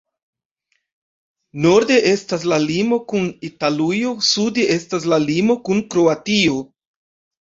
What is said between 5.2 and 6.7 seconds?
limo kun Kroatio.